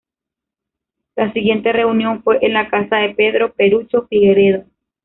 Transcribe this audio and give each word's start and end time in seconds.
La 1.15 1.31
siguiente 1.31 1.71
reunión 1.71 2.23
fue 2.23 2.39
en 2.41 2.53
la 2.53 2.69
Casa 2.71 2.95
de 2.95 3.13
Pedro 3.13 3.53
"Perucho" 3.53 4.07
Figueredo. 4.07 4.63